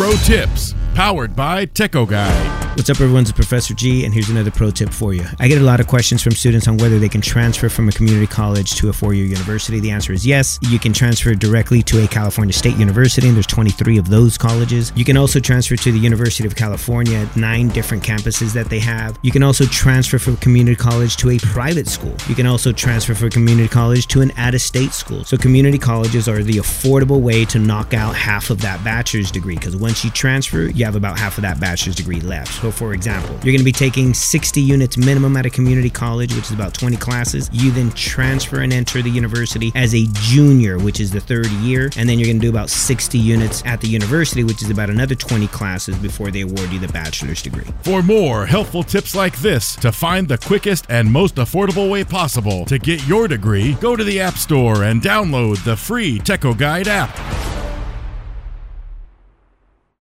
Pro 0.00 0.12
Tips, 0.24 0.74
powered 0.94 1.36
by 1.36 1.66
Teco 1.66 2.06
Guide. 2.06 2.59
What's 2.74 2.88
up, 2.88 3.00
everyone? 3.00 3.22
It's 3.22 3.32
Professor 3.32 3.74
G, 3.74 4.04
and 4.04 4.14
here's 4.14 4.28
another 4.28 4.52
pro 4.52 4.70
tip 4.70 4.90
for 4.90 5.12
you. 5.12 5.26
I 5.40 5.48
get 5.48 5.60
a 5.60 5.64
lot 5.64 5.80
of 5.80 5.88
questions 5.88 6.22
from 6.22 6.32
students 6.32 6.68
on 6.68 6.76
whether 6.76 7.00
they 7.00 7.08
can 7.08 7.20
transfer 7.20 7.68
from 7.68 7.88
a 7.88 7.92
community 7.92 8.28
college 8.28 8.76
to 8.76 8.88
a 8.90 8.92
four 8.92 9.12
year 9.12 9.26
university. 9.26 9.80
The 9.80 9.90
answer 9.90 10.12
is 10.12 10.24
yes. 10.24 10.56
You 10.62 10.78
can 10.78 10.92
transfer 10.92 11.34
directly 11.34 11.82
to 11.82 12.04
a 12.04 12.06
California 12.06 12.52
State 12.52 12.76
University, 12.76 13.26
and 13.26 13.36
there's 13.36 13.48
23 13.48 13.98
of 13.98 14.08
those 14.08 14.38
colleges. 14.38 14.92
You 14.94 15.04
can 15.04 15.16
also 15.16 15.40
transfer 15.40 15.74
to 15.74 15.90
the 15.90 15.98
University 15.98 16.46
of 16.46 16.54
California, 16.54 17.28
nine 17.34 17.70
different 17.70 18.04
campuses 18.04 18.52
that 18.52 18.70
they 18.70 18.78
have. 18.78 19.18
You 19.22 19.32
can 19.32 19.42
also 19.42 19.64
transfer 19.66 20.20
from 20.20 20.36
community 20.36 20.76
college 20.76 21.16
to 21.16 21.30
a 21.30 21.38
private 21.38 21.88
school. 21.88 22.14
You 22.28 22.36
can 22.36 22.46
also 22.46 22.70
transfer 22.70 23.16
from 23.16 23.30
community 23.30 23.68
college 23.68 24.06
to 24.08 24.20
an 24.20 24.30
out 24.36 24.54
of 24.54 24.62
state 24.62 24.92
school. 24.92 25.24
So, 25.24 25.36
community 25.36 25.78
colleges 25.78 26.28
are 26.28 26.44
the 26.44 26.58
affordable 26.58 27.20
way 27.20 27.44
to 27.46 27.58
knock 27.58 27.94
out 27.94 28.14
half 28.14 28.48
of 28.48 28.60
that 28.60 28.82
bachelor's 28.84 29.32
degree 29.32 29.56
because 29.56 29.76
once 29.76 30.04
you 30.04 30.10
transfer, 30.12 30.66
you 30.68 30.84
have 30.84 30.94
about 30.94 31.18
half 31.18 31.36
of 31.36 31.42
that 31.42 31.58
bachelor's 31.58 31.96
degree 31.96 32.20
left. 32.20 32.59
So, 32.60 32.70
for 32.70 32.92
example, 32.92 33.30
you're 33.36 33.52
going 33.52 33.58
to 33.58 33.64
be 33.64 33.72
taking 33.72 34.12
60 34.12 34.60
units 34.60 34.98
minimum 34.98 35.34
at 35.38 35.46
a 35.46 35.50
community 35.50 35.88
college, 35.88 36.34
which 36.34 36.44
is 36.44 36.52
about 36.52 36.74
20 36.74 36.96
classes. 36.98 37.48
You 37.54 37.70
then 37.70 37.90
transfer 37.92 38.60
and 38.60 38.70
enter 38.70 39.00
the 39.00 39.08
university 39.08 39.72
as 39.74 39.94
a 39.94 40.04
junior, 40.12 40.78
which 40.78 41.00
is 41.00 41.10
the 41.10 41.20
third 41.20 41.46
year. 41.62 41.90
And 41.96 42.06
then 42.06 42.18
you're 42.18 42.26
going 42.26 42.38
to 42.38 42.42
do 42.42 42.50
about 42.50 42.68
60 42.68 43.16
units 43.16 43.62
at 43.64 43.80
the 43.80 43.88
university, 43.88 44.44
which 44.44 44.62
is 44.62 44.68
about 44.68 44.90
another 44.90 45.14
20 45.14 45.46
classes 45.48 45.96
before 45.96 46.30
they 46.30 46.42
award 46.42 46.70
you 46.70 46.78
the 46.78 46.88
bachelor's 46.88 47.40
degree. 47.40 47.64
For 47.82 48.02
more 48.02 48.44
helpful 48.44 48.82
tips 48.82 49.14
like 49.14 49.38
this 49.38 49.74
to 49.76 49.90
find 49.90 50.28
the 50.28 50.36
quickest 50.36 50.84
and 50.90 51.10
most 51.10 51.36
affordable 51.36 51.90
way 51.90 52.04
possible 52.04 52.66
to 52.66 52.78
get 52.78 53.06
your 53.06 53.26
degree, 53.26 53.72
go 53.74 53.96
to 53.96 54.04
the 54.04 54.20
App 54.20 54.36
Store 54.36 54.84
and 54.84 55.00
download 55.00 55.64
the 55.64 55.76
free 55.76 56.18
Teco 56.18 56.52
Guide 56.52 56.88
app. 56.88 57.29